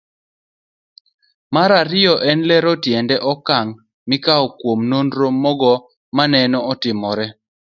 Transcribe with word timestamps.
Mar 1.55 1.69
ariyo 1.81 2.13
en 2.29 2.39
lero 2.49 2.71
tiend 2.83 3.09
okang' 3.33 3.73
mikawo 4.09 4.45
kuom 4.59 4.79
nonro 4.91 5.27
mogo 5.43 5.73
manene 6.15 6.57
otimore. 6.71 7.25